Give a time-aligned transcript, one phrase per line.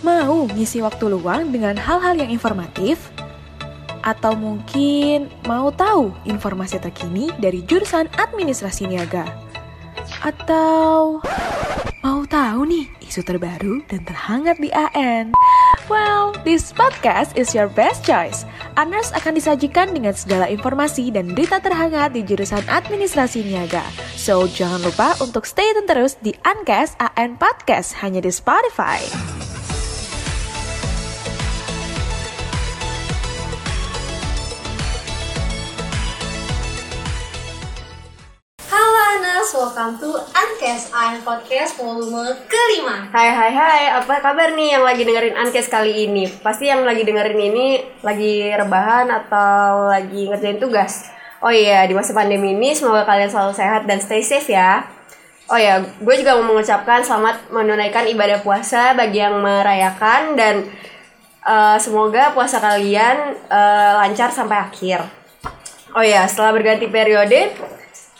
[0.00, 3.12] Mau ngisi waktu luang dengan hal-hal yang informatif?
[4.00, 9.28] Atau mungkin mau tahu informasi terkini dari jurusan administrasi niaga?
[10.24, 11.20] Atau
[12.00, 15.36] mau tahu nih isu terbaru dan terhangat di AN?
[15.92, 18.48] Well, this podcast is your best choice.
[18.80, 23.84] Anars akan disajikan dengan segala informasi dan berita terhangat di jurusan administrasi niaga.
[24.16, 29.39] So, jangan lupa untuk stay tune terus di Ancast AN Podcast hanya di Spotify.
[39.60, 45.04] Welcome to Uncast I'm Podcast volume kelima Hai hai hai, apa kabar nih yang lagi
[45.04, 46.24] dengerin Ankes kali ini?
[46.40, 51.12] Pasti yang lagi dengerin ini lagi rebahan atau lagi ngerjain tugas.
[51.44, 54.88] Oh iya, di masa pandemi ini semoga kalian selalu sehat dan stay safe ya.
[55.52, 60.72] Oh ya, gue juga mau mengucapkan selamat menunaikan ibadah puasa bagi yang merayakan dan
[61.44, 65.04] eh, semoga puasa kalian eh, lancar sampai akhir.
[65.92, 67.52] Oh ya, setelah berganti periode,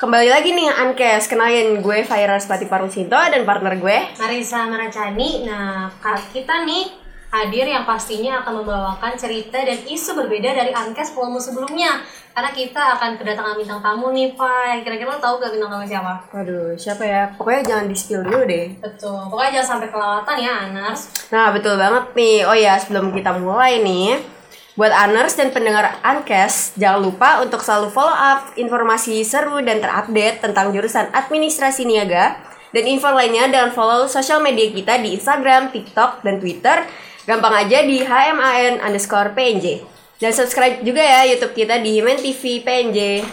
[0.00, 1.28] kembali lagi nih Ankes.
[1.28, 5.92] Kenalin gue Faira Spati Parusinto dan partner gue Marisa Maracani Nah,
[6.32, 6.88] kita nih
[7.28, 12.00] hadir yang pastinya akan membawakan cerita dan isu berbeda dari Uncast volume sebelumnya
[12.32, 16.14] Karena kita akan kedatangan bintang tamu nih, Pak Kira-kira lo tau gak bintang tamu siapa?
[16.32, 17.22] Waduh, siapa ya?
[17.36, 18.80] Pokoknya jangan di spill dulu deh.
[18.80, 22.48] Betul, pokoknya jangan sampai kelewatan ya Anas Nah, betul banget nih.
[22.48, 24.39] Oh ya, sebelum kita mulai nih,
[24.78, 30.38] buat Aners dan pendengar Ankes, jangan lupa untuk selalu follow up informasi seru dan terupdate
[30.38, 32.38] tentang jurusan administrasi niaga
[32.70, 36.86] dan info lainnya dengan follow sosial media kita di Instagram, TikTok, dan Twitter.
[37.26, 39.82] Gampang aja di HMAN underscore PNJ.
[40.22, 43.26] Dan subscribe juga ya YouTube kita di Himen TV PNJ.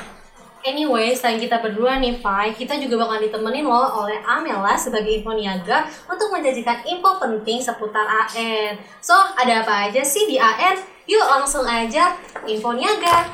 [0.65, 5.31] Anyway, selain kita berdua nih, Fai, kita juga bakal ditemenin loh oleh Amela sebagai info
[5.31, 8.75] niaga untuk menjanjikan info penting seputar AN.
[8.99, 10.96] So, ada apa aja sih di AN?
[11.07, 13.31] Yuk langsung aja info niaga.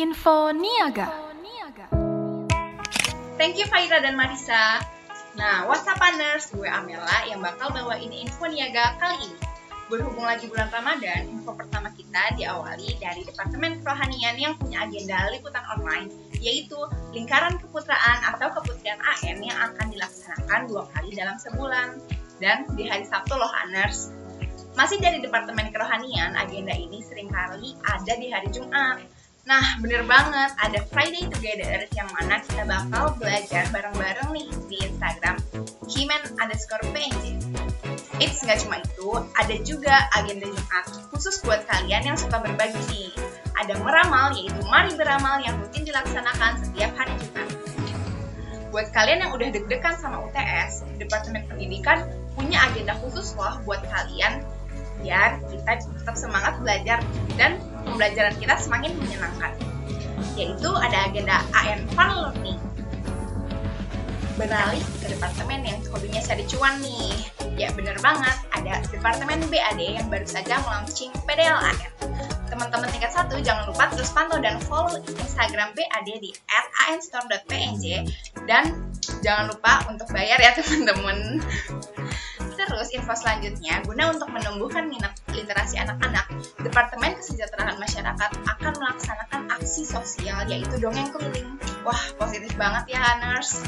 [0.00, 1.04] Info Niaga.
[3.36, 4.80] Thank you Faira dan Marisa.
[5.36, 9.36] Nah, WhatsApp Partners, gue Amela yang bakal bawain info niaga kali ini.
[9.92, 15.66] Berhubung lagi bulan Ramadan, info pertama kita diawali dari Departemen Kerohanian yang punya agenda liputan
[15.68, 16.08] online,
[16.40, 16.78] yaitu
[17.12, 22.00] Lingkaran Keputraan atau Keputrian AN yang akan dilaksanakan dua kali dalam sebulan.
[22.40, 24.08] Dan di hari Sabtu loh, Aners.
[24.78, 29.02] Masih dari Departemen Kerohanian, agenda ini sering kali ada di hari Jumat.
[29.42, 35.34] Nah, bener banget, ada Friday Together yang mana kita bakal belajar bareng-bareng nih di Instagram
[35.90, 37.42] Himen underscore PNJ.
[38.22, 43.10] It's nggak cuma itu, ada juga agenda Jumat khusus buat kalian yang suka berbagi nih.
[43.58, 47.50] Ada meramal, yaitu Mari Beramal yang rutin dilaksanakan setiap hari Jumat.
[48.70, 52.06] Buat kalian yang udah deg-degan sama UTS, Departemen Pendidikan
[52.38, 54.46] punya agenda khusus loh buat kalian
[55.02, 56.98] biar kita tetap semangat belajar
[57.38, 59.52] dan pembelajaran kita semakin menyenangkan.
[60.34, 62.60] Yaitu ada agenda AN Fun Learning.
[64.38, 67.10] Beralih ke departemen yang hobinya cari cuan nih.
[67.58, 71.74] Ya bener banget, ada departemen BAD yang baru saja melaunching PDLAN.
[72.46, 76.30] Teman-teman tingkat satu jangan lupa terus pantau dan follow Instagram BAD di
[76.86, 77.84] @anstore.pnj
[78.46, 78.78] dan
[79.26, 81.42] jangan lupa untuk bayar ya teman-teman.
[82.68, 86.28] Terus info selanjutnya, guna untuk menumbuhkan minat literasi anak-anak,
[86.60, 91.56] Departemen Kesejahteraan Masyarakat akan melaksanakan aksi sosial yaitu dongeng keliling.
[91.88, 93.64] Wah, positif banget ya, Aners.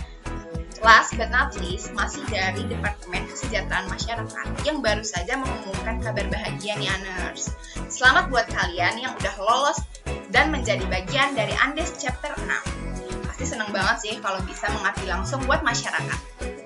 [0.85, 6.77] Last but not least, masih dari Departemen Kesejahteraan Masyarakat yang baru saja mengumumkan kabar bahagia
[6.77, 7.57] nih Aners.
[7.89, 9.81] Selamat buat kalian yang udah lolos
[10.29, 13.29] dan menjadi bagian dari Andes Chapter 6.
[13.29, 16.60] Pasti seneng banget sih kalau bisa mengabdi langsung buat masyarakat.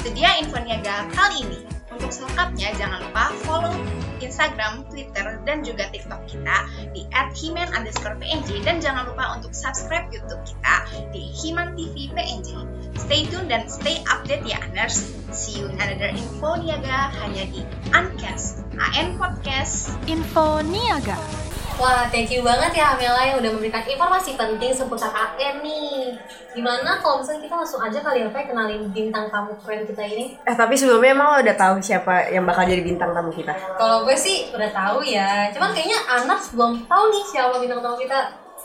[0.00, 1.60] Itu dia info niaga kali ini.
[1.90, 3.76] Untuk selengkapnya jangan lupa follow
[4.24, 6.56] Instagram, Twitter, dan juga TikTok kita
[6.96, 8.16] di @himan underscore
[8.64, 10.74] dan jangan lupa untuk subscribe YouTube kita
[11.12, 12.48] di Himan TV PNJ.
[12.96, 15.12] Stay tune dan stay update ya, Aners.
[15.34, 17.60] See you another info niaga hanya di
[17.92, 19.92] Uncast, AN Podcast.
[20.08, 21.49] Info Niaga.
[21.78, 26.16] Wah, thank you banget ya Amela yang udah memberikan informasi penting seputar AN nih.
[26.50, 30.34] Gimana kalau misalnya kita langsung aja kali ya, Fai, kenalin bintang tamu keren kita ini?
[30.42, 33.54] Eh tapi sebelumnya emang lo udah tahu siapa yang bakal jadi bintang tamu kita?
[33.78, 37.96] Kalau gue sih udah tahu ya, cuman kayaknya Anas belum tahu nih siapa bintang tamu
[38.00, 38.18] kita.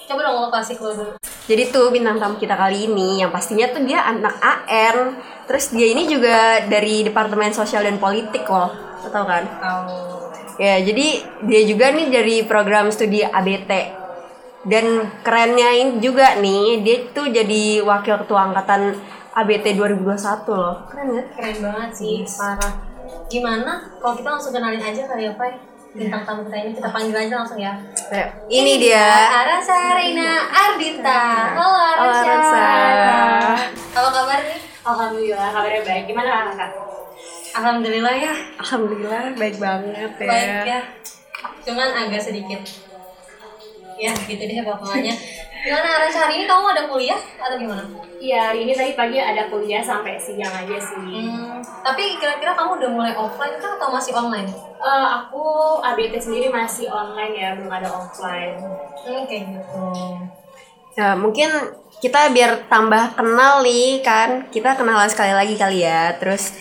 [0.05, 1.13] Coba dong lo kasih keluar dulu.
[1.45, 5.13] Jadi tuh bintang tamu kita kali ini yang pastinya tuh dia anak AN.
[5.45, 8.73] Terus dia ini juga dari Departemen Sosial dan Politik loh.
[9.05, 9.45] Lo tau kan?
[9.61, 10.14] Tahu.
[10.55, 11.07] Ya, jadi
[11.43, 13.71] dia juga nih dari program studi ABT.
[14.65, 14.85] Dan
[15.21, 18.97] kerennya ini juga nih, dia tuh jadi wakil ketua angkatan
[19.31, 20.15] ABT 2021
[20.55, 20.89] loh.
[20.89, 21.23] Keren ya?
[21.35, 22.73] Keren banget sih, parah.
[23.25, 25.57] gimana kalau kita langsung kenalin aja kali ya Pai
[25.93, 27.73] bintang tamu kita ini kita panggil aja langsung ya
[28.09, 29.05] Ayo, ini dia.
[29.29, 31.21] Arasa Reina Ardita
[31.53, 32.65] halo Halo, Arasa Arasa.
[33.93, 36.03] apa kabar nih Alhamdulillah kabarnya baik.
[36.05, 36.69] Gimana kakak?
[37.55, 40.27] Alhamdulillah ya Alhamdulillah baik banget ya.
[40.27, 40.81] baik ya
[41.65, 42.61] cuman agak sedikit
[43.95, 45.15] ya gitu deh pokoknya
[45.65, 47.81] gimana Arasa hari ini kamu ada kuliah atau gimana?
[48.21, 51.25] Iya, hari ini tadi pagi ada kuliah sampai siang aja sih.
[51.25, 54.45] Hmm, tapi kira-kira kamu udah mulai offline kan atau masih online?
[54.77, 55.41] Eh, aku
[55.81, 58.61] ABT sendiri masih online ya, belum ada offline.
[58.93, 59.85] Hmm, kayak gitu.
[61.01, 61.49] Nah, mungkin
[61.97, 66.13] kita biar tambah kenal nih kan, kita kenalan sekali lagi kali ya.
[66.21, 66.53] Terus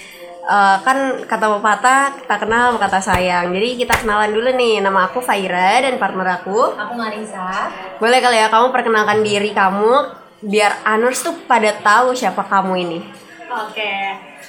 [0.45, 3.51] eh, kan kata pepatah kita kenal kata sayang.
[3.51, 4.85] Jadi kita kenalan dulu nih.
[4.85, 6.77] Nama aku Faira dan partner aku.
[6.77, 7.73] Aku Marisa.
[7.97, 12.99] Boleh kali ya kamu perkenalkan diri kamu biar Anurs tuh pada tahu siapa kamu ini.
[13.49, 13.95] Oke.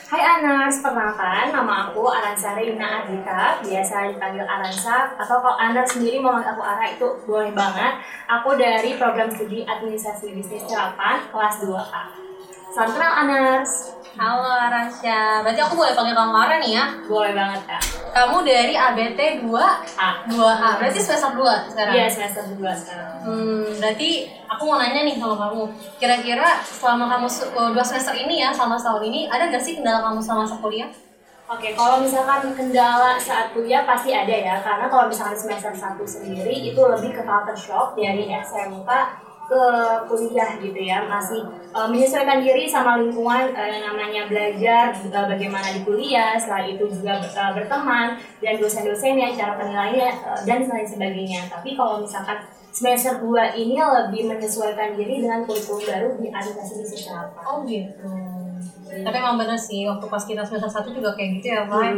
[0.06, 6.22] Hai Anars, perkenalkan nama aku Aransa Reina Ardita, biasa dipanggil Aransa atau kalau Anars sendiri
[6.22, 8.06] mau manggil aku Ara itu boleh banget.
[8.30, 12.04] Aku dari program studi Administrasi Bisnis Terapan kelas 2A.
[12.76, 13.96] Salam kenal Anars.
[14.16, 15.44] Halo Arasya.
[15.44, 16.86] Berarti aku boleh panggil kamu Ara nih ya?
[17.08, 17.82] Boleh banget Kak.
[18.12, 19.52] Kamu dari ABT 2
[19.96, 20.10] A.
[20.28, 20.70] 2A.
[20.80, 21.94] Berarti semester 2 sekarang.
[21.96, 23.12] Iya, semester 2 sekarang.
[23.24, 24.10] Hmm, berarti
[24.48, 25.64] aku mau nanya nih sama kamu.
[26.00, 29.80] Kira-kira selama kamu se- eh, dua semester ini ya, selama setahun ini, ada gak sih
[29.80, 30.90] kendala kamu selama masa kuliah?
[31.46, 36.74] Oke, kalau misalkan kendala saat kuliah pasti ada ya, karena kalau misalkan semester 1 sendiri
[36.74, 38.90] itu lebih ke culture shock dari SMK
[39.46, 39.64] ke
[40.10, 45.82] kuliah gitu ya, masih eh, menyesuaikan diri sama lingkungan eh, namanya belajar eh, bagaimana di
[45.86, 51.42] kuliah, setelah itu juga eh, berteman dan dosen-dosennya, cara penilaiannya eh, dan lain sebagainya.
[51.50, 52.42] Tapi kalau misalkan
[52.76, 57.40] semester 2 ini lebih menyesuaikan diri dengan kurikulum baru di aplikasi bisnis apa.
[57.48, 58.12] Oh gitu.
[58.86, 61.92] Tapi emang bener sih, waktu pas kita semester 1 juga kayak gitu ya, Pak.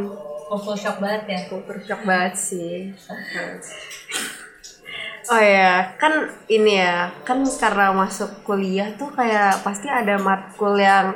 [0.48, 1.40] Waktu shock banget ya.
[1.50, 2.94] Kultur shock banget sih.
[5.28, 11.12] Oh ya, kan ini ya, kan karena masuk kuliah tuh kayak pasti ada matkul yang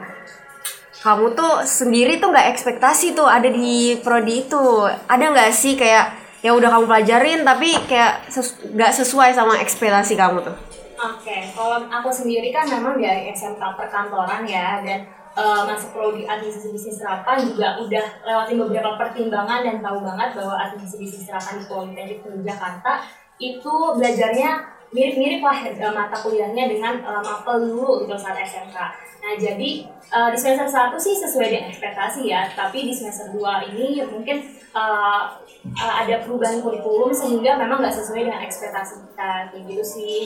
[0.99, 4.83] kamu tuh sendiri tuh nggak ekspektasi tuh ada di prodi itu.
[5.07, 6.11] Ada nggak sih kayak
[6.43, 8.27] yang udah kamu pelajarin tapi kayak
[8.75, 10.57] nggak sesuai sama ekspektasi kamu tuh?
[11.01, 15.07] Oke, kalau aku sendiri kan memang dari SMK perkantoran ya dan
[15.39, 20.55] eh, masuk prodi administrasi bisnis terapan juga udah lewatin beberapa pertimbangan dan tahu banget bahwa
[20.59, 24.51] administrasi bisnis terapan di Politeknik Jakarta itu belajarnya
[24.91, 28.77] mirip-mirip lah eh, mata kuliahnya dengan eh, mapel dulu gitu saat SMK.
[29.23, 33.71] Nah jadi eh, di semester 1 sih sesuai dengan ekspektasi ya, tapi di semester 2
[33.71, 35.23] ini mungkin eh,
[35.63, 40.23] eh, ada perubahan kurikulum sehingga memang nggak sesuai dengan ekspektasi kita kayak gitu sih.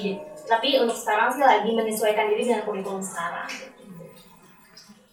[0.50, 3.50] Tapi untuk sekarang sih lagi menyesuaikan diri dengan kurikulum sekarang.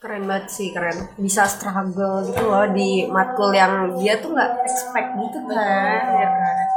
[0.03, 1.15] Keren banget sih, keren.
[1.15, 6.72] Bisa struggle gitu loh di matkul yang dia tuh nggak expect gitu kan, ya kan?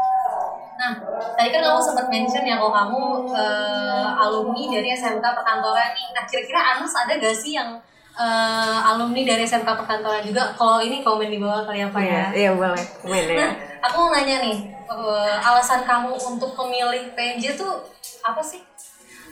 [0.75, 0.91] Nah,
[1.39, 3.01] tadi kan kamu sempat mention ya kalau kamu
[3.31, 6.07] eh, alumni dari SMK Perkantoran nih.
[6.11, 7.79] Nah, kira-kira Anus ada gak sih yang
[8.15, 10.51] eh, alumni dari SMK Perkantoran juga?
[10.59, 12.23] Kalau ini komen di bawah kali apa ya?
[12.35, 12.83] Iya, boleh.
[12.99, 13.35] Komen ya.
[13.39, 13.51] Nah,
[13.87, 17.87] aku mau nanya nih, eh, alasan kamu untuk memilih PNJ tuh
[18.19, 18.59] apa sih?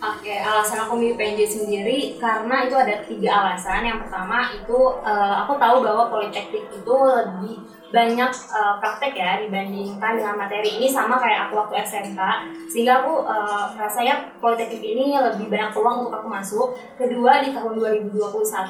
[0.03, 3.83] Oke, alasan aku milih PNJ sendiri karena itu ada tiga alasan.
[3.83, 7.55] Yang pertama itu eh, aku tahu bahwa politeknik itu lebih
[7.93, 12.19] banyak eh, praktek ya dibandingkan dengan materi ini sama kayak aku waktu SMK
[12.65, 16.67] sehingga aku eh, rasanya politeknik ini lebih banyak peluang untuk aku masuk.
[16.97, 18.17] Kedua di tahun 2021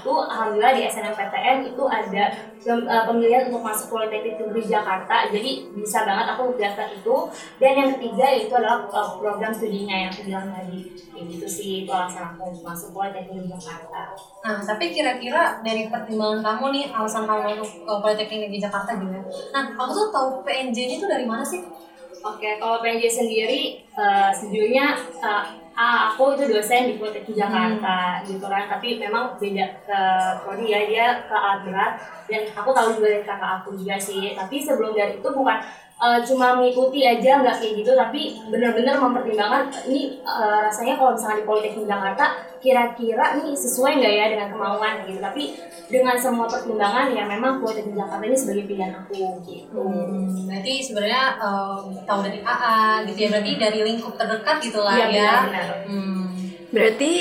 [0.03, 2.23] alhamdulillah di SNMPTN itu ada
[2.67, 5.31] eh, pemilihan untuk masuk politeknik negeri Jakarta.
[5.31, 7.15] Jadi bisa banget aku daftar itu.
[7.63, 10.91] Dan yang ketiga itu adalah eh, program studinya yang aku bilang tadi.
[11.15, 14.11] Gitu sih itu alasan aku masuk politeknik negeri Jakarta.
[14.43, 19.12] Nah, tapi kira-kira dari pertimbangan kamu nih, alasan kamu untuk Politeknik Negeri Jakarta gimana?
[19.53, 21.61] Nah, kamu tuh tahu PNJ-nya tuh dari mana sih?
[22.23, 25.43] Oke, kalau PNJ sendiri eh, sejujurnya eh,
[25.75, 29.99] ah, aku itu dosen di Politeknik Jakarta gitu kan, tapi memang beda ke
[30.45, 31.99] prodi ya, dia ke berat
[32.31, 34.31] dan aku tahu juga dari kakak aku juga sih.
[34.31, 35.59] Tapi sebelum dari itu bukan
[36.03, 41.39] eh, cuma mengikuti aja nggak kayak gitu, tapi benar-benar mempertimbangkan ini eh, rasanya kalau misalnya
[41.39, 42.25] di Politeknik Jakarta
[42.59, 45.19] kira-kira nih sesuai nggak ya dengan kemauan gitu.
[45.19, 45.43] Tapi
[45.87, 49.79] dengan semua pertimbangan ya memang Politeknik Jakarta ini sebagai pilihan aku gitu.
[49.79, 54.95] Hmm, berarti sebenarnya eh, tahu dari AA gitu ya, berarti dari lingkup terdekat gitu lah
[54.95, 55.31] Iya, ya.
[55.47, 55.67] benar-benar.
[55.87, 56.23] Hmm.
[56.73, 57.11] Berarti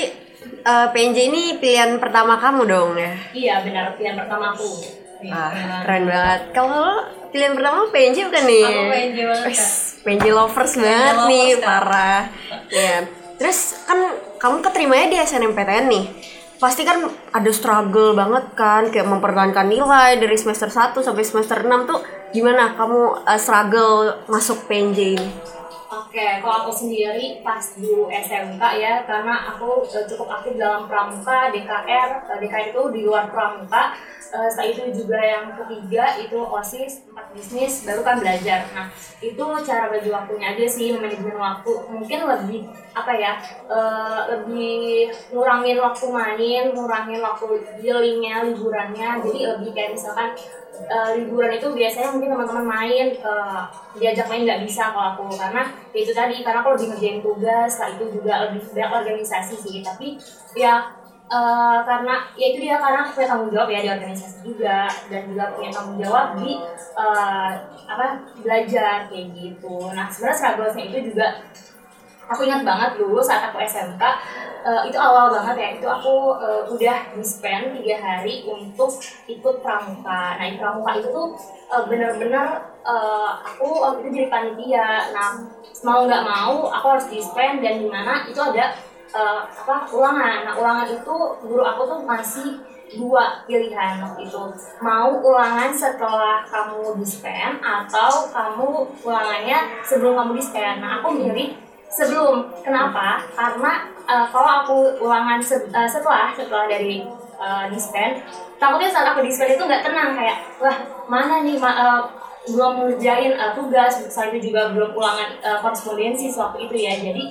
[0.63, 3.13] eh, PNJ ini pilihan pertama kamu dong ya?
[3.31, 5.02] Iya benar pilihan pertama aku.
[5.31, 5.51] Wah,
[5.87, 6.41] keren banget.
[6.51, 6.95] Kalau lo
[7.31, 8.63] pilihan pertama PNJ bukan nih?
[8.67, 9.55] Aku PNJ banget.
[10.03, 11.63] PNJ lovers banget lovers, nih, Kak.
[11.63, 12.21] parah.
[12.67, 12.95] Ya.
[13.39, 13.99] Terus kan
[14.39, 16.05] kamu keterimanya di SNMPTN nih.
[16.61, 21.91] pasti kan ada struggle banget kan kayak mempertahankan nilai dari semester 1 sampai semester 6
[21.91, 21.99] tuh
[22.31, 25.27] gimana kamu uh, struggle masuk PNJ ini?
[25.93, 31.53] Oke, kalau aku sendiri pas dulu SMK ya, karena aku eh, cukup aktif dalam pramuka,
[31.53, 33.93] DKR, eh, DKR itu di luar pramuka.
[34.33, 38.65] Eh, setelah itu juga yang ketiga itu OSIS, tempat bisnis, baru kan belajar.
[38.73, 38.89] Nah,
[39.21, 41.71] itu cara bagi waktunya aja sih, manajemen waktu.
[41.85, 42.65] Mungkin lebih
[42.97, 43.37] apa ya,
[43.69, 47.45] eh, lebih ngurangin waktu main, ngurangin waktu
[47.77, 49.21] healingnya, liburannya.
[49.21, 50.33] Jadi lebih kayak misalkan
[50.73, 53.61] eh, liburan itu biasanya mungkin teman-teman main eh,
[53.97, 55.25] diajak main nggak bisa kalau aku.
[55.37, 55.61] Karena
[55.93, 59.75] ya itu tadi karena aku lebih ngerjain tugas setelah itu juga lebih banyak organisasi sih.
[59.85, 60.07] Tapi
[60.57, 60.93] ya
[61.29, 65.21] eh, karena ya itu dia karena aku punya tanggung jawab ya di organisasi juga dan
[65.29, 66.51] juga punya tanggung jawab di
[66.97, 67.51] eh,
[67.89, 68.05] apa
[68.41, 69.75] belajar kayak gitu.
[69.93, 71.27] Nah sebenarnya struggle-nya itu juga
[72.27, 74.03] aku ingat banget dulu saat aku SMK
[74.63, 78.95] eh, itu awal banget ya itu aku eh, udah di spend tiga hari untuk
[79.27, 80.39] ikut pramuka.
[80.39, 81.35] Nah di pramuka itu tuh
[81.67, 82.47] eh, bener-bener
[82.83, 84.89] eh, aku waktu itu jadi panitia.
[85.11, 85.29] Nah
[85.83, 88.71] mau nggak mau aku harus di spend dan di mana itu ada
[89.11, 90.47] eh, apa ulangan.
[90.47, 92.49] Nah ulangan itu guru aku tuh masih
[92.93, 94.43] dua pilihan waktu itu.
[94.79, 101.57] Mau ulangan setelah kamu dispen atau kamu ulangannya sebelum kamu dispen nah aku milih
[101.97, 102.33] sebelum
[102.65, 103.29] kenapa?
[103.37, 103.71] Karena
[104.09, 106.93] eh, kalau aku ulangan se- eh, setelah setelah dari
[107.43, 108.11] eh, dispen
[108.61, 110.77] takutnya saat aku dispen itu nggak tenang kayak wah
[111.13, 112.01] mana nih ma- eh,
[112.51, 113.93] belum ngerjain eh, tugas.
[114.13, 116.93] Saat itu juga belum ulangan eh, korespondensi sewaktu itu ya.
[117.05, 117.23] Jadi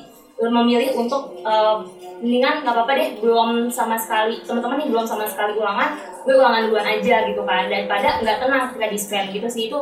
[0.42, 1.75] memilih untuk eh,
[2.23, 6.62] mendingan nggak apa-apa deh belum sama sekali teman-teman nih belum sama sekali ulangan gue ulangan
[6.71, 7.66] duluan aja gitu kan.
[7.73, 9.62] Daripada nggak tenang ketika dispen gitu sih.
[9.71, 9.78] Itu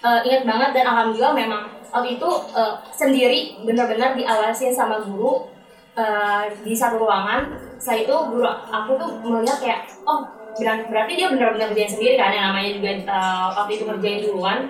[0.00, 5.48] eh, ingat banget dan alhamdulillah memang waktu itu eh, sendiri benar-benar diawasin sama guru
[5.96, 10.28] eh, di satu ruangan setelah itu guru aku tuh melihat kayak oh
[10.60, 14.60] berarti dia benar-benar kerjain sendiri kan yang namanya juga eh, waktu itu ngerjain duluan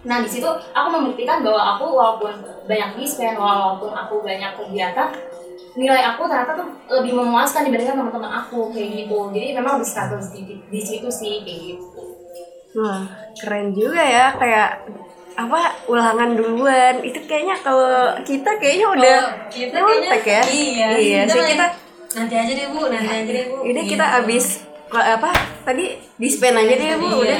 [0.00, 2.32] Nah di situ aku membuktikan bahwa aku walaupun
[2.64, 5.12] banyak dispen, walaupun aku banyak kegiatan,
[5.76, 9.28] nilai aku ternyata tuh lebih memuaskan dibandingkan teman-teman aku kayak gitu.
[9.28, 11.99] Jadi memang lebih struggle di, di situ sih kayak gitu.
[12.70, 13.02] Wah,
[13.34, 14.86] keren juga ya kayak
[15.34, 15.60] apa
[15.90, 17.02] ulangan duluan.
[17.02, 19.18] Itu kayaknya kalau kita kayaknya udah
[19.50, 20.42] kita nyontek ya.
[20.46, 21.66] iya, iya kita sih kita
[22.10, 23.56] nanti aja deh bu nanti aja deh bu.
[23.66, 24.18] Ini kita Gitu.
[24.22, 24.46] abis
[24.90, 25.30] apa
[25.62, 27.38] tadi dispen aja deh bu udah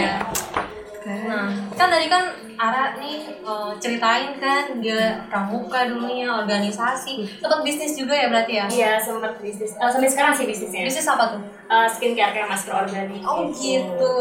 [1.01, 1.25] Iya.
[1.25, 1.47] Nah,
[1.79, 2.25] kan tadi kan
[2.61, 8.67] Ara nih eh, ceritain kan dia pramuka dulunya, organisasi, tempat bisnis juga ya berarti ya?
[8.69, 10.85] Iya sempat bisnis, eh, sampai sekarang sih bisnisnya.
[10.85, 11.41] Bisnis apa tuh?
[11.73, 13.25] Eh, skincare kayak masker organik.
[13.25, 14.13] Oh gitu,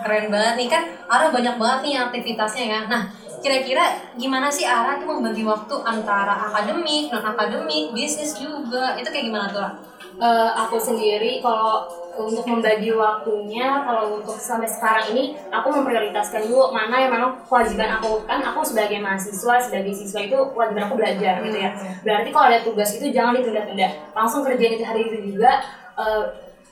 [0.00, 2.80] keren banget nih kan Ara banyak banget nih aktivitasnya ya.
[2.88, 3.02] Nah,
[3.44, 3.84] kira-kira
[4.16, 8.96] gimana sih Ara tuh membagi waktu antara akademik, non akademik, bisnis juga?
[8.96, 9.68] Itu kayak gimana tuh?
[10.16, 16.68] Eh, aku sendiri kalau untuk membagi waktunya kalau untuk sampai sekarang ini aku memprioritaskan dulu
[16.68, 21.40] mana yang memang kewajiban aku kan aku sebagai mahasiswa sebagai siswa itu kewajiban aku belajar
[21.40, 21.70] gitu ya.
[22.04, 23.88] Berarti kalau ada tugas itu jangan ditunda-tunda.
[24.12, 26.24] Langsung kerjain itu hari itu juga Eh,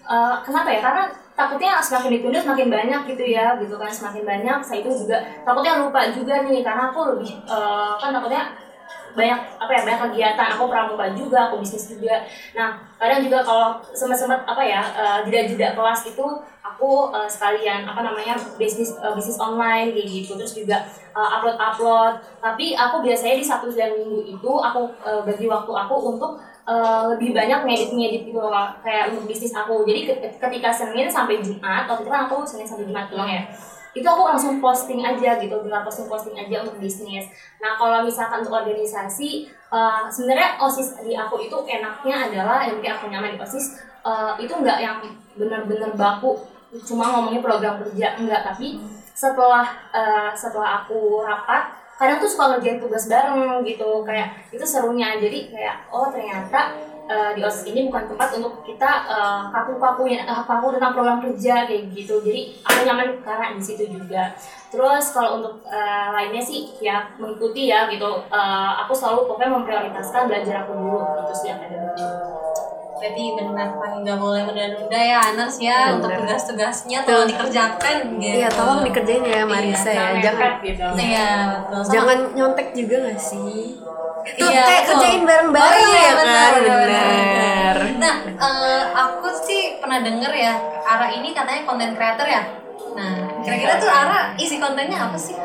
[0.08, 0.80] eh, kenapa ya?
[0.80, 1.04] Karena
[1.36, 4.58] takutnya semakin ditunda semakin banyak gitu ya gitu kan semakin banyak.
[4.64, 8.42] Saya itu juga takutnya lupa juga nih karena aku lebih eh, kan takutnya
[9.16, 10.48] banyak apa ya banyak kegiatan.
[10.56, 12.22] Aku pramuka juga aku bisnis juga.
[12.56, 16.26] Nah kadang juga kalau sempat sempat apa ya eh, jeda-jeda kelas itu
[16.60, 20.32] aku eh, sekalian apa namanya bisnis eh, bisnis online kayak gitu.
[20.38, 20.76] Terus juga
[21.10, 25.94] upload upload tapi aku biasanya di satu dan minggu itu aku eh, bagi waktu aku
[26.14, 26.32] untuk
[26.68, 28.52] eh, lebih banyak ngedit ngedit gitu loh
[28.84, 29.82] kayak untuk bisnis aku.
[29.88, 33.42] Jadi ke- ketika senin sampai jumat waktu itu kan aku senin sampai jumat doang ya
[33.90, 37.26] itu aku langsung posting aja gitu tinggal posting posting aja untuk bisnis.
[37.58, 43.10] Nah kalau misalkan untuk organisasi eh, sebenarnya osis di aku itu enaknya adalah yang aku
[43.10, 45.02] nyaman di osis eh, itu nggak yang
[45.34, 46.38] benar-benar baku
[46.86, 48.78] cuma ngomongin program kerja enggak tapi
[49.14, 55.20] setelah eh, setelah aku rapat kadang tuh suka ngerjain tugas bareng gitu kayak itu serunya.
[55.20, 56.72] Jadi kayak oh ternyata
[57.10, 61.18] eh, di osis ini bukan tempat untuk kita eh, kaku-kaku ya eh, kaku tentang program
[61.18, 62.22] kerja kayak gitu.
[62.22, 64.30] Jadi aku nyaman karena di situ juga.
[64.70, 68.22] Terus kalau untuk eh, lainnya sih ya mengikuti ya gitu.
[68.30, 71.98] Eh, aku selalu pokoknya memprioritaskan belajar aku dulu gitu sih akademik
[73.00, 76.20] Berarti benar paling nggak boleh menunda-nunda ya Anas ya untuk Bener.
[76.36, 77.00] tugas-tugasnya.
[77.08, 78.36] Tolong dikerjakan gitu.
[78.44, 79.96] iya tolong dikerjain ya Marisa ya.
[79.96, 80.86] Jangan jangan mepet gitu.
[81.00, 81.82] Iya, betul.
[81.88, 83.80] Jangan nyontek juga gak sih
[84.22, 84.92] tuh Iya, kayak betul.
[84.94, 90.32] kerjain bareng-bareng Oh, iya, ya benar, kan benar, benar Nah, eh, aku sih pernah denger
[90.32, 92.42] ya, Ara ini katanya konten creator ya.
[92.90, 95.36] Nah, kira-kira tuh Ara isi kontennya apa sih?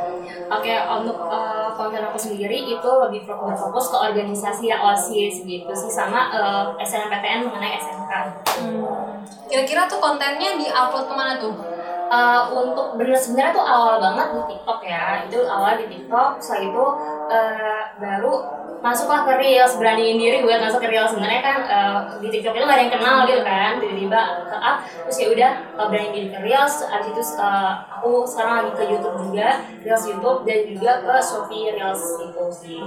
[0.47, 5.71] Oke, untuk eh, konten aku sendiri itu lebih fo- berfokus ke organisasi ya OSIS gitu
[5.73, 8.11] sih sama eh, SNMPTN mengenai SMK.
[8.55, 8.79] Hmm.
[9.45, 11.55] Kira-kira tuh kontennya di-upload ke mana tuh?
[12.05, 16.61] Eh, untuk bener sebenarnya tuh awal banget di TikTok ya itu awal di TikTok setelah
[16.63, 16.85] itu
[17.27, 18.33] eh, baru
[18.85, 22.65] masuklah ke Reels beraniin diri buat masuk ke Reels sebenarnya kan eh, di TikTok itu
[22.69, 26.27] gak ada yang kenal gitu kan tiba-tiba ke up terus ya udah eh, beraniin diri
[26.29, 29.49] ke Reels abis itu eh, aku sekarang lagi ke YouTube juga
[29.81, 32.81] Reels YouTube dan juga ke Shopee Reels itu sih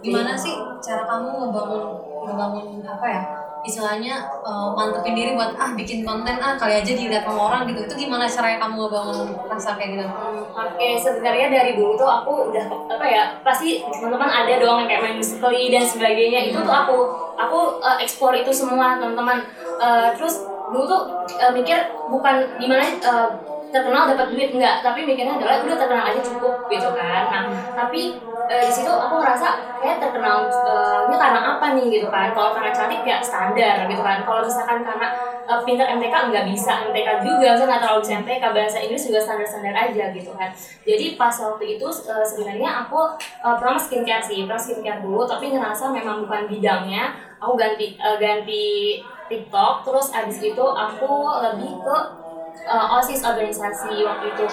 [0.00, 1.82] Gimana sih cara kamu ngebangun
[2.24, 3.22] ngebangun apa ya?
[3.66, 4.14] Istilahnya
[4.46, 7.84] eh, mantepin diri buat ah bikin konten ah kali aja dilihat sama orang gitu.
[7.90, 9.18] Itu gimana caranya kamu ngebangun
[9.50, 10.06] rasa kayak gitu?
[10.06, 14.88] Hmm, Oke, sebenarnya dari dulu tuh aku udah apa ya pasti teman-teman ada dong yang
[14.88, 16.96] kayak main musically dan sebagainya itu tuh aku
[17.36, 19.42] aku uh, explore itu semua teman-teman
[19.76, 20.40] Uh, terus
[20.72, 21.00] dulu tuh
[21.36, 21.76] uh, mikir
[22.08, 23.28] bukan gimana uh,
[23.68, 27.44] terkenal dapat duit enggak tapi mikirnya adalah udah terkenal aja cukup gitu kan nah
[27.76, 28.16] tapi
[28.46, 29.48] uh, di situ aku ngerasa
[29.82, 32.30] kayak terkenal uh, ini karena apa nih gitu kan.
[32.32, 34.22] Kalau karena cantik ya standar gitu kan.
[34.22, 35.08] Kalau misalkan karena
[35.46, 39.20] uh, pinter MTK nggak bisa MTK juga saya nggak terlalu bisa MTK bahasa Inggris juga
[39.22, 40.50] standar-standar aja gitu kan.
[40.86, 43.00] Jadi pas waktu itu uh, sebenarnya aku
[43.42, 47.14] uh, pertama skincare sih pertama skincare dulu tapi ngerasa memang bukan bidangnya.
[47.42, 51.10] Aku ganti uh, ganti TikTok terus abis itu aku
[51.42, 51.96] lebih ke
[52.70, 54.46] uh, osis organisasi waktu itu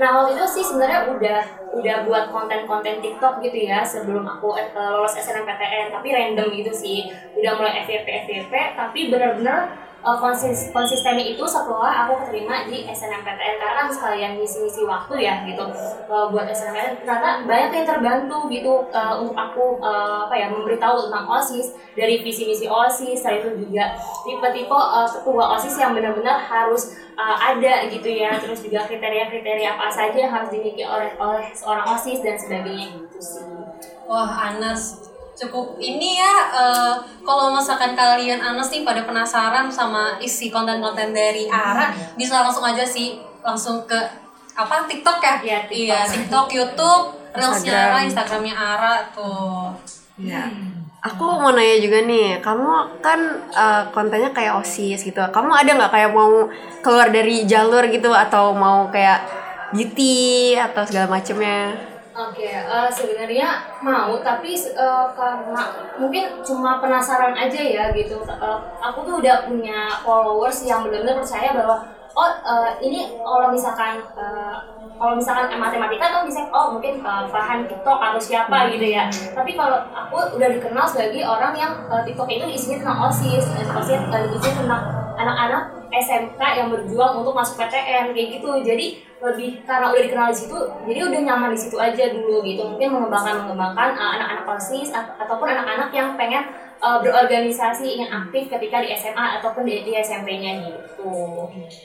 [0.00, 1.40] nah waktu itu sih sebenarnya udah
[1.76, 7.12] udah buat konten-konten TikTok gitu ya sebelum aku eh, lolos SNMPTN tapi random gitu sih.
[7.36, 9.68] Udah mulai FYP FYP tapi bener-bener
[10.04, 15.34] uh, konsis konsistennya itu setelah aku keterima di SNMPTN karena kan sekalian ngisi-ngisi waktu ya
[15.44, 15.64] gitu.
[16.08, 18.72] Uh, buat SNMPTN ternyata banyak yang terbantu gitu.
[18.90, 23.50] Uh, untuk aku uh, apa ya memberitahu tentang OSIS dari visi misi OSIS setelah itu
[23.66, 23.84] juga.
[24.24, 28.36] Tipe-tipe uh, ketua OSIS yang benar-benar harus uh, ada gitu ya.
[28.40, 33.18] Terus juga kriteria-kriteria apa saja yang harus dimiliki oleh oleh seorang OSIS dan sebagainya gitu
[33.20, 33.44] sih.
[34.08, 35.09] Wah Anas
[35.40, 36.94] cukup ini ya eh,
[37.24, 42.84] kalau misalkan kalian Anas nih pada penasaran sama isi konten-konten dari Ara bisa langsung aja
[42.84, 43.96] sih langsung ke
[44.60, 45.34] apa TikTok ya?
[45.40, 45.72] Iya, TikTok.
[45.72, 47.88] Iya, TikTok, YouTube, Reelsnya Instagram.
[47.88, 49.72] Ara, Instagramnya Ara tuh.
[50.20, 50.44] Ya.
[51.00, 53.20] Aku mau nanya juga nih, kamu kan
[53.56, 55.20] eh, kontennya kayak osis gitu.
[55.32, 56.44] Kamu ada nggak kayak mau
[56.84, 59.24] keluar dari jalur gitu atau mau kayak
[59.72, 61.89] beauty atau segala macemnya?
[62.20, 63.48] Oke, eh, sebenarnya
[63.80, 65.62] mau tapi eh, karena
[65.96, 68.20] mungkin cuma penasaran aja ya gitu.
[68.28, 71.80] Eh, aku tuh udah punya followers yang benar-benar percaya bahwa
[72.12, 74.56] oh eh, ini kalau misalkan eh,
[75.00, 79.08] kalau misalkan matematika tuh bisa oh mungkin Farhan TikTok atau siapa gitu ya.
[79.32, 83.96] Tapi kalau aku udah dikenal sebagai orang yang eh, TikTok itu isinya tentang osis, osis
[83.96, 84.82] eh, isinya tentang
[85.16, 88.50] anak-anak SMK yang berjuang untuk masuk PTN kayak gitu.
[88.60, 88.86] Jadi
[89.20, 92.64] lebih karena udah dikenal di situ, jadi udah nyaman di situ aja dulu gitu.
[92.64, 96.48] Mungkin mengembangkan mengembangkan uh, anak-anak osis at- ataupun anak-anak yang pengen
[96.80, 101.12] uh, berorganisasi yang aktif ketika di SMA ataupun di, di SMP-nya gitu.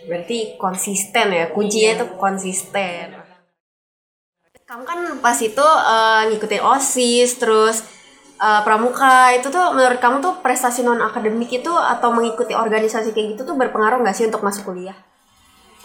[0.07, 3.07] Berarti konsisten ya, kuncinya itu konsisten.
[4.65, 7.85] Kamu kan pas itu eh, ngikutin OSIS, terus
[8.41, 13.37] eh, pramuka, itu tuh menurut kamu tuh prestasi non akademik itu atau mengikuti organisasi kayak
[13.37, 14.97] gitu tuh berpengaruh nggak sih untuk masuk kuliah?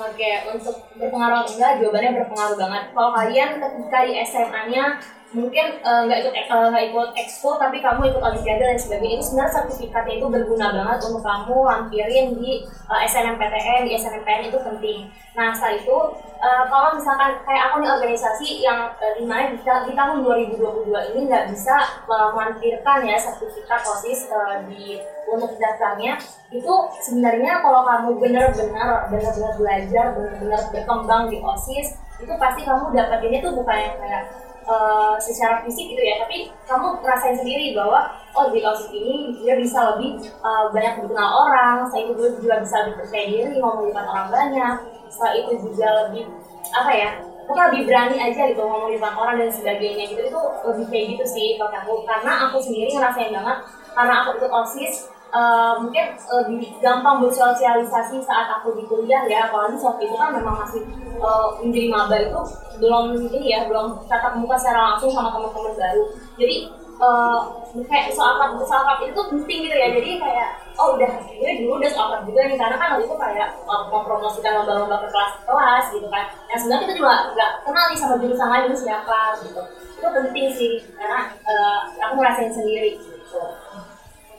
[0.00, 2.84] Oke, untuk berpengaruh atau enggak, jawabannya berpengaruh banget.
[2.96, 4.84] Kalau kalian ketika di SMA-nya
[5.30, 9.24] mungkin eh, nggak ikut eh, nggak ikut ekskul tapi kamu ikut olimpiade dan sebagainya itu
[9.30, 14.98] sebenarnya sertifikatnya itu berguna banget untuk kamu lampirin di eh, SNMPTN di SNMPTN itu penting.
[15.38, 15.96] Nah setelah itu
[16.42, 21.10] eh, kalau misalkan kayak aku nih organisasi yang eh, di mana di, di tahun 2022
[21.14, 21.76] ini nggak bisa
[22.10, 24.98] melampirkan ya sertifikat OSIS eh, di
[25.30, 26.18] untuk daftarnya
[26.50, 26.74] itu
[27.06, 33.54] sebenarnya kalau kamu benar-benar benar-benar belajar benar-benar berkembang di OSIS itu pasti kamu dapetinnya tuh
[33.54, 38.60] bukan yang kayak eh, secara fisik gitu ya tapi kamu ngerasain sendiri bahwa oh di
[38.62, 43.24] OSIS ini dia bisa lebih eh, banyak dikenal orang setelah itu juga bisa lebih percaya
[43.28, 44.74] diri ngomong depan orang banyak
[45.10, 46.24] setelah itu juga lebih
[46.70, 47.10] apa ya
[47.50, 51.24] mungkin lebih berani aja gitu ngomong depan orang dan sebagainya gitu itu lebih kayak gitu
[51.26, 53.58] sih kalau aku karena aku sendiri ngerasain banget
[53.90, 59.78] karena aku ikut osis eh, mungkin lebih gampang bersosialisasi saat aku di kuliah ya apalagi
[59.78, 60.82] waktu itu kan memang masih
[61.18, 62.40] eh, menjadi maba itu
[62.80, 66.04] belum ini ya belum tatap muka secara langsung sama teman-teman baru.
[66.40, 66.56] Jadi
[67.00, 67.40] eh,
[67.86, 69.88] kayak soal soal itu penting gitu ya.
[69.94, 70.48] Jadi kayak
[70.80, 74.96] oh udah gue dulu udah soal juga nih karena kan waktu itu kayak mempromosikan lomba-lomba
[75.04, 76.24] ke kelas-kelas gitu kan.
[76.50, 79.62] Yang sebenarnya kita juga nggak kenal nih sama jurusan lain siapa gitu.
[80.00, 83.42] Itu penting sih karena eh, aku ngerasain sendiri gitu.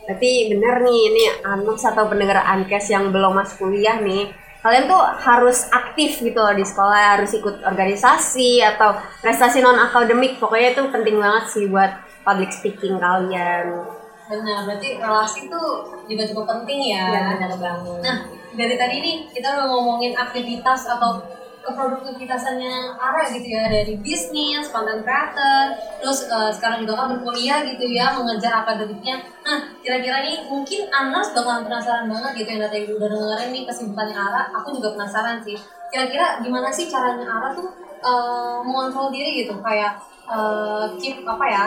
[0.05, 5.01] Berarti bener nih, ini Anux atau pendengar Ankes yang belum masuk kuliah nih, kalian tuh
[5.01, 10.81] harus aktif gitu loh di sekolah, harus ikut organisasi atau prestasi non akademik, pokoknya itu
[10.89, 11.91] penting banget sih buat
[12.25, 13.85] public speaking kalian.
[14.31, 17.03] Benar, berarti relasi tuh juga cukup penting ya.
[17.09, 18.17] ya benar banget Nah,
[18.55, 21.19] dari tadi nih kita udah ngomongin aktivitas atau
[21.61, 27.85] keproduktivitasannya Ara gitu ya dari bisnis, content creator, terus eh, sekarang juga kan berkuliah gitu
[27.87, 29.21] ya mengejar akademiknya.
[29.45, 34.15] Nah, kira-kira nih mungkin Anas bakalan penasaran banget gitu yang tadi udah dengerin nih kesibukannya
[34.17, 34.41] Ara.
[34.61, 35.57] Aku juga penasaran sih.
[35.93, 37.69] Kira-kira gimana sih caranya Ara tuh
[38.01, 41.65] eh, mengontrol diri gitu kayak eh, keep apa ya?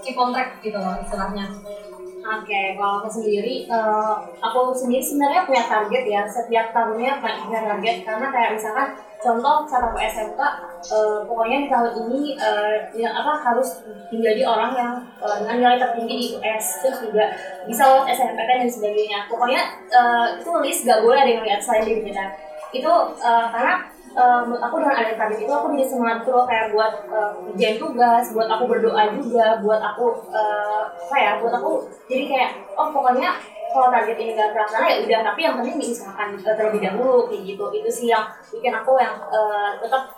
[0.00, 1.44] keep on track gitu loh istilahnya.
[2.20, 6.22] Oke, kalau aku sendiri, eh, aku sendiri sebenarnya punya target ya.
[6.28, 8.88] Setiap tahunnya punya target karena kayak misalkan
[9.24, 10.40] contoh saat aku SMK,
[10.84, 13.80] eh, pokoknya di tahun ini eh, yang apa harus
[14.12, 17.24] menjadi orang yang eh, dengan nilai tertinggi di US terus juga
[17.64, 19.18] bisa lolos SNMPTN dan sebagainya.
[19.24, 22.24] Pokoknya eh, itu list gak boleh ada yang lihat selain diri kita.
[22.76, 26.92] Itu eh, karena menurut aku dengan ada target itu aku jadi semangat tuh kayak buat
[27.46, 30.06] kerjain tugas, buat aku berdoa juga, buat aku
[31.06, 33.38] apa ya, buat aku jadi kayak oh pokoknya
[33.70, 35.20] kalau target ini gak terlaksana ya udah.
[35.32, 37.64] Tapi yang penting diusahakan eh, terlebih dahulu kayak gitu.
[37.70, 40.10] Itu sih yang bikin aku yang eh, tetap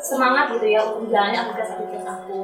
[0.00, 2.36] semangat gitu ya untuk menjalani aktivitas-aktivitas aku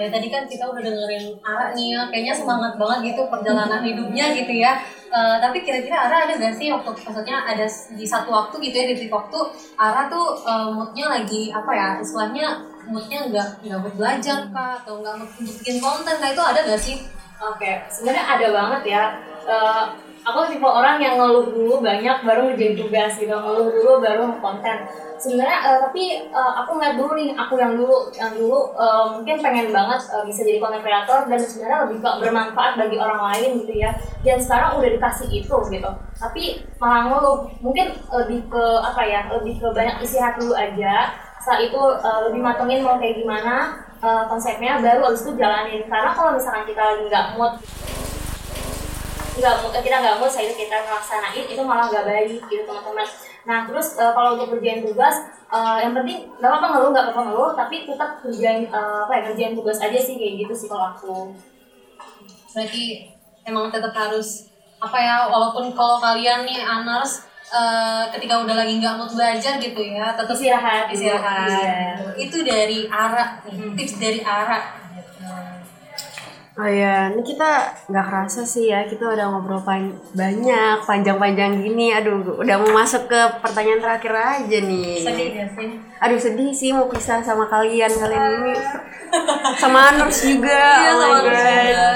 [0.00, 4.32] dari tadi kan kita udah dengerin Ara nih ya, kayaknya semangat banget gitu perjalanan hidupnya
[4.32, 4.80] gitu ya.
[5.12, 8.84] Eh, tapi kira-kira Ara ada gak sih waktu maksudnya ada di satu waktu gitu ya
[8.88, 9.38] di titik waktu
[9.76, 15.04] Ara tuh eh, moodnya lagi apa ya istilahnya moodnya nggak nggak buat belajar kah atau
[15.04, 16.96] nggak untuk bikin konten nah itu ada gak sih?
[17.40, 19.04] Oke, sebenarnya ada banget ya.
[19.44, 19.84] Eh,
[20.30, 24.86] aku tipe orang yang ngeluh dulu banyak baru ngerjain tugas gitu, ngeluh dulu baru konten.
[25.20, 29.36] Sebenarnya eh, tapi eh, aku ngeliat dulu nih, aku yang dulu, yang dulu eh, mungkin
[29.42, 33.74] pengen banget eh, bisa jadi content creator dan sebenarnya lebih bermanfaat bagi orang lain gitu
[33.76, 33.90] ya.
[34.24, 35.90] Dan sekarang udah dikasih itu gitu.
[36.16, 36.42] Tapi
[36.78, 41.12] malah ngeluh, mungkin lebih ke apa ya, lebih ke banyak istirahat dulu aja.
[41.42, 46.10] Setelah itu eh, lebih matengin mau kayak gimana, uh, konsepnya baru abis itu jalanin karena
[46.16, 47.52] kalau misalkan kita lagi nggak mood
[49.40, 53.08] nggak kita nggak mood saya itu kita ngelaksanain itu malah nggak baik gitu teman-teman.
[53.48, 55.16] Nah terus uh, kalau untuk kerjain tugas
[55.48, 59.22] uh, yang penting nggak apa-apa ngeluh nggak apa-apa ngeluh tapi tetap kerjain uh, apa ya
[59.32, 61.16] kerjain tugas aja sih kayak gitu sih kalau aku.
[62.52, 63.08] Berarti
[63.48, 64.50] emang tetap harus
[64.80, 69.76] apa ya walaupun kalau kalian nih Anars eh, ketika udah lagi nggak mood belajar gitu
[69.76, 71.50] ya tetap istirahat istirahat.
[71.52, 72.16] Iya.
[72.16, 74.80] itu dari Ara nih, tips dari Ara
[76.60, 81.88] Oh iya, ini kita nggak kerasa sih ya, kita udah ngobrol pan- banyak, panjang-panjang gini.
[81.88, 85.00] Aduh, udah mau masuk ke pertanyaan terakhir aja nih.
[85.00, 85.70] sedih gak sih
[86.04, 88.52] Aduh sedih sih mau pisah sama kalian kalian ini,
[89.56, 90.60] sama Anurs juga.
[90.84, 91.24] Iya, oh my god.
[91.24, 91.88] juga.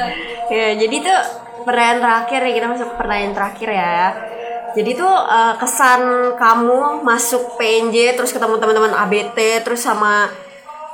[0.48, 1.20] Ya, jadi tuh
[1.68, 3.96] pertanyaan terakhir ya kita masuk ke pertanyaan terakhir ya.
[4.72, 6.00] Jadi tuh eh, kesan
[6.40, 10.32] kamu masuk PNJ terus ketemu teman-teman ABT terus sama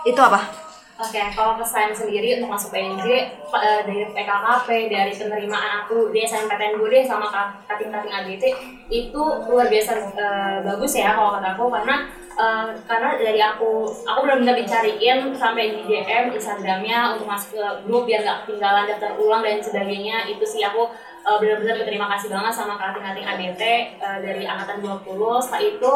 [0.02, 0.60] itu apa?
[1.00, 3.08] Oke, kalau kesan sendiri untuk masuk PNJ
[3.40, 7.32] eh, dari PKKP, dari penerimaan aku di SNMPTN gue deh sama
[7.64, 8.44] kating-kating ABT
[8.92, 11.72] itu luar biasa eh, bagus ya kalau kata aku.
[11.72, 12.04] Karena
[12.36, 18.04] eh, karena dari aku aku benar-benar dicariin sampai di DM Instagramnya untuk masuk ke grup
[18.04, 20.28] biar nggak ketinggalan daftar ulang dan sebagainya.
[20.28, 20.84] Itu sih aku
[21.24, 23.62] eh, benar-benar berterima kasih banget sama kating-kating ABT
[23.96, 25.16] eh, dari angkatan 20
[25.48, 25.92] setelah itu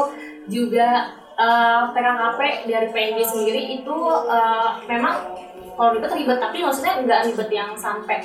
[0.48, 0.88] juga
[1.34, 3.96] eh, PKKP dari PNJ sendiri itu
[4.30, 5.14] eh, memang
[5.74, 8.22] kalau ribet ribet tapi maksudnya nggak ribet yang sampai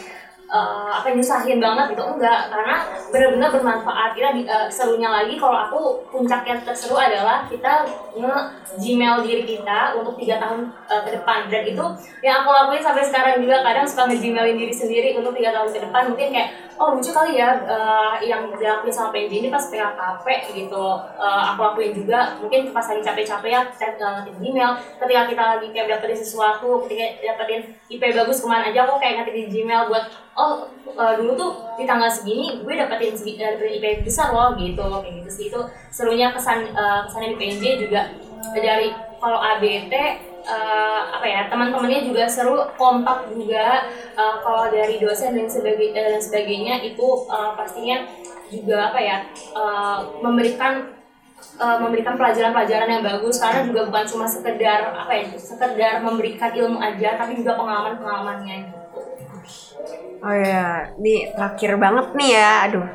[0.49, 2.49] eh, apa nyusahin banget gitu enggak.
[2.49, 2.75] Karena
[3.13, 4.09] benar-benar bermanfaat.
[4.17, 7.85] Kita eh, serunya lagi kalau aku puncak yang terseru adalah kita
[8.17, 8.35] nge
[8.81, 11.39] Gmail diri kita untuk tiga tahun eh, ke depan.
[11.49, 11.85] Dan itu
[12.25, 13.61] yang aku lakuin sampai sekarang juga.
[13.61, 16.03] Kadang suka nge Gmailin diri sendiri untuk tiga tahun ke depan.
[16.13, 20.85] Mungkin kayak oh lucu kali ya eh, yang dilakuin sama PNJ ini pas PKKP gitu.
[21.19, 24.71] Eh, aku lakuin juga mungkin pas lagi capek-capek ya eh, ngetik Gmail.
[24.95, 27.61] Ketika kita lagi kayak dapetin sesuatu ketika dapetin
[27.91, 30.05] IP bagus ke mana aja aku kayak ngetik di Gmail buat
[30.39, 34.87] oh eh, dulu tuh di tanggal segini gue dapetin segi, dapetin IP besar loh gitu
[35.03, 35.45] kayak gitu sih.
[35.51, 38.07] Itu serunya kesan eh, kesannya di PNJ juga
[38.55, 39.93] dari kalau ABT
[40.39, 43.85] eh, apa ya teman-temannya juga seru kompak juga
[44.19, 48.03] Eh, kalau dari dosen dan sebagai eh, dan sebagainya itu eh, pastinya
[48.51, 49.17] juga apa ya
[49.55, 50.91] eh, memberikan
[51.55, 56.83] eh, memberikan pelajaran-pelajaran yang bagus karena juga bukan cuma sekedar apa ya sekedar memberikan ilmu
[56.83, 58.77] aja tapi juga pengalaman-pengalamannya gitu.
[60.19, 62.87] Oh ya, nih terakhir banget nih ya, aduh.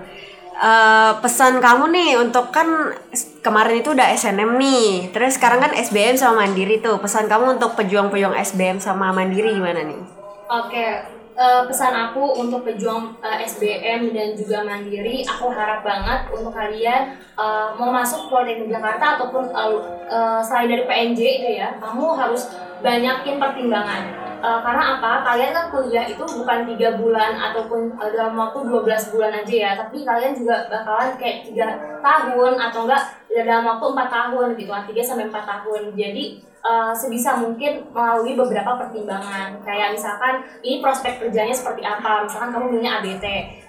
[0.54, 2.94] Eh, pesan kamu nih untuk kan
[3.42, 7.02] kemarin itu udah SNM nih, terus sekarang kan SBM sama Mandiri tuh.
[7.02, 9.98] Pesan kamu untuk pejuang-pejuang SBM sama Mandiri gimana nih?
[10.46, 10.86] Oke,
[11.34, 17.18] eh, pesan aku untuk pejuang eh, SBM dan juga Mandiri, aku harap banget untuk kalian
[17.18, 19.70] eh, mau masuk Politeknik Jakarta ataupun eh,
[20.06, 24.02] eh, selain dari PNJ itu ya, kamu harus banyakin pertimbangan.
[24.44, 25.24] Uh, karena apa?
[25.24, 29.70] Kalian kan kuliah itu bukan tiga bulan ataupun uh, dalam waktu 12 bulan aja ya,
[29.72, 31.66] tapi kalian juga bakalan kayak tiga
[32.04, 33.02] tahun atau enggak
[33.32, 35.96] dalam waktu empat tahun gitu, tiga sampai empat tahun.
[35.96, 42.50] Jadi uh, sebisa mungkin melalui beberapa pertimbangan, kayak misalkan ini prospek kerjanya seperti apa, misalkan
[42.50, 43.24] kamu punya ABT,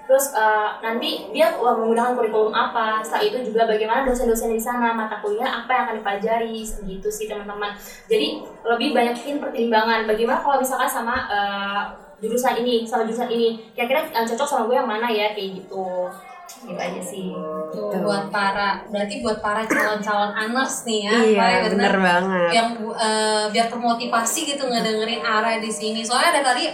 [0.08, 5.19] terus uh, nanti dia menggunakan kurikulum apa, setelah itu juga bagaimana dosen-dosen di sana, mata
[5.19, 7.75] kuliah apa yang akan dipelajari, gitu sih teman-teman.
[8.08, 11.84] Jadi lebih banyakin pertimbangan, bagaimana kalau misalkan sama uh,
[12.23, 13.60] jurusan ini sama jurusan ini?
[13.75, 15.36] Kira-kira yang cocok sama gue yang mana ya?
[15.36, 16.08] Kayak gitu
[16.47, 17.34] gitu aja sih
[17.69, 22.69] Tuh, buat para berarti buat para calon-calon aners nih ya iya ya, bener banget yang
[22.88, 26.69] uh, biar termotivasi gitu ngedengerin Ara di sini soalnya ada tadi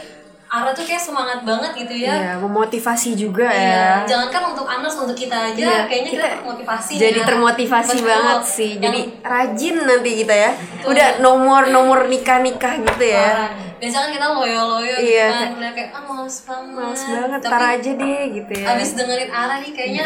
[0.52, 4.04] Ara tuh kayak semangat banget gitu ya Iya, memotivasi juga Iya, ya.
[4.04, 7.26] jangan kan untuk Anas untuk kita aja Iya, kayaknya kita, kita termotivasi Jadi ya.
[7.26, 8.10] termotivasi Betul.
[8.12, 8.72] banget sih.
[8.76, 10.52] Yang Jadi rajin nanti kita ya.
[10.84, 13.28] Udah nomor-nomor nikah-nikah gitu ya.
[13.32, 13.71] parah.
[13.82, 17.50] Biasanya kan kita loyo-loyo gitu Iya, kan kayak- Udah ah males banget Males banget, Tapi
[17.50, 18.66] tar aja deh gitu ya.
[18.70, 20.06] abis dengerin Ara nih kayaknya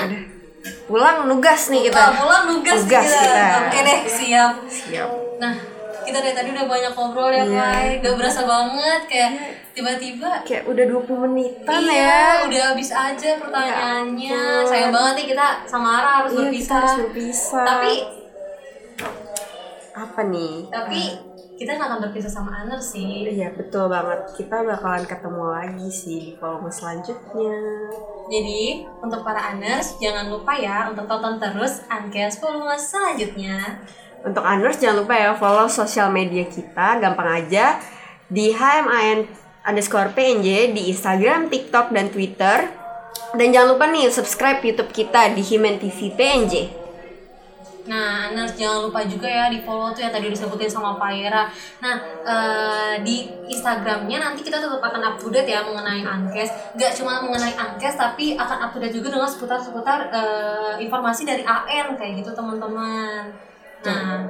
[0.88, 2.04] Pulang nugas nih kita.
[2.16, 3.22] Pulang nugas, Nugas kita.
[3.22, 3.46] kita.
[3.62, 4.54] Oke deh, siap.
[4.66, 5.10] Siap.
[5.38, 5.54] Nah,
[6.02, 7.62] kita dari tadi udah banyak ngobrol ya, Iya.
[7.62, 8.02] Pak.
[8.02, 9.32] Gak berasa banget kayak
[9.74, 12.50] tiba-tiba Kayak udah 20 menitan iya, ya.
[12.50, 14.34] udah habis aja pertanyaannya.
[14.34, 14.66] Ya.
[14.66, 16.78] Sayang banget nih kita sama Ara harus Iya, berpisah.
[16.80, 17.66] harus berpisah.
[17.68, 17.94] Tapi
[19.96, 20.56] apa nih?
[20.68, 21.02] tapi
[21.56, 23.32] kita nggak akan berpisah sama Aner sih.
[23.32, 24.28] Iya betul banget.
[24.36, 27.56] Kita bakalan ketemu lagi sih di volume selanjutnya.
[28.26, 33.86] Jadi, untuk para Aners, jangan lupa ya untuk tonton terus Ankes volume selanjutnya.
[34.26, 37.78] Untuk Anurs jangan lupa ya follow sosial media kita gampang aja
[38.26, 39.30] di HMAN
[39.64, 42.68] underscore PNJ di Instagram, TikTok, dan Twitter.
[43.38, 46.85] Dan jangan lupa nih subscribe YouTube kita di Himen TV PNJ.
[47.86, 51.46] Nah, Aners jangan lupa juga ya di follow tuh yang tadi disebutin sama Pak Yera.
[51.86, 51.96] Nah,
[52.26, 56.50] eh, di Instagramnya nanti kita tetap akan up to date ya mengenai Ankes.
[56.74, 61.46] Gak cuma mengenai Ankes, tapi akan up to date juga dengan seputar-seputar eh, informasi dari
[61.46, 63.30] AN kayak gitu teman-teman.
[63.86, 64.26] Nah,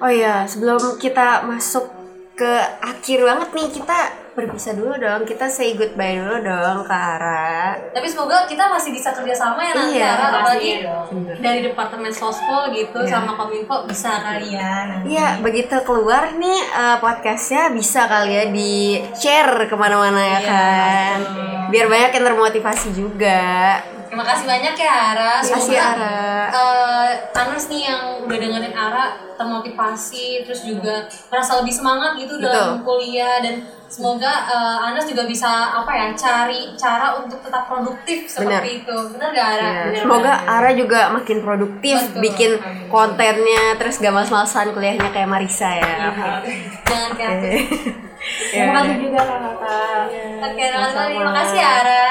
[0.00, 1.92] Oh iya, sebelum kita masuk
[2.32, 3.98] ke akhir banget nih, kita
[4.32, 5.22] berpisah dulu dong.
[5.22, 7.76] Kita say goodbye dulu dong ke Ara.
[7.90, 11.08] tapi semoga kita masih bisa kerjasama ya nanti Iya, Ara, apalagi dong.
[11.36, 13.10] dari departemen sospol gitu Iya.
[13.12, 15.06] sama kominfo bisa kali ya nanti.
[15.10, 18.72] Iya, begitu keluar nih eh, podcastnya bisa kali ya di
[19.14, 21.16] share ke mana-mana ya Iya, kan.
[21.20, 21.48] betul.
[21.70, 23.42] Biar banyak yang termotivasi juga.
[24.06, 25.34] Terima kasih banyak ya Ara.
[25.38, 26.18] Terima kasih, Semoga, Ara.
[26.50, 30.94] eh, Taners nih yang udah dengerin Ara termotivasi terus juga
[31.26, 36.72] merasa lebih semangat gitu dalam kuliah dan semoga eh, Anas juga bisa apa ya cari
[36.78, 38.96] cara untuk tetap produktif seperti itu.
[39.12, 39.60] Benar gak Ara?
[39.60, 40.54] Iya, Benar Semoga banget.
[40.54, 42.20] Ara juga makin produktif Betul.
[42.22, 42.50] bikin
[42.88, 45.94] kontennya terus gak males-malesan kuliahnya kayak Marisa ya.
[46.86, 47.58] Jangan kreatif.
[48.52, 50.04] Ya, Terima kasih juga kakak.
[50.44, 52.04] Oke, teman-teman, terima kasih ya, Ara.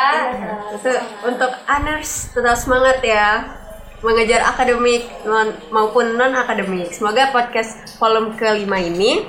[0.74, 3.46] Itu untuk Aners tetap semangat ya
[4.02, 6.90] mengejar akademik non, maupun non akademik.
[6.96, 9.28] Semoga podcast volume kelima ini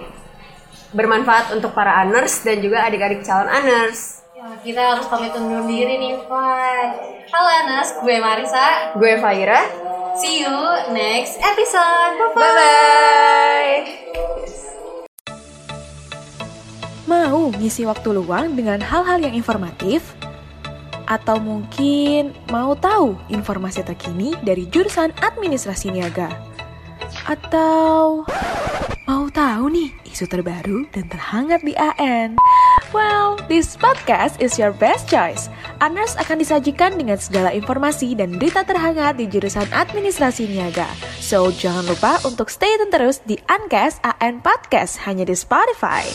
[0.91, 4.23] bermanfaat untuk para Aners dan juga adik-adik calon Aners.
[4.35, 6.97] Ya, kita harus pamit undur diri nih, Fai.
[7.31, 8.97] Halo Anas, gue Marisa.
[8.99, 9.63] Gue Faira.
[10.19, 10.55] See you
[10.91, 12.15] next episode.
[12.35, 12.43] Bye-bye.
[12.43, 13.79] Bye bye.
[17.07, 20.15] Mau ngisi waktu luang dengan hal-hal yang informatif?
[21.11, 26.50] Atau mungkin mau tahu informasi terkini dari jurusan administrasi niaga?
[27.31, 28.27] Atau
[29.07, 32.35] mau tahu nih isu terbaru dan terhangat di AN?
[32.91, 35.47] Well, this podcast is your best choice.
[35.79, 40.91] Aners akan disajikan dengan segala informasi dan berita terhangat di jurusan administrasi niaga.
[41.23, 46.11] So, jangan lupa untuk stay tune terus di Ancast AN Podcast hanya di Spotify.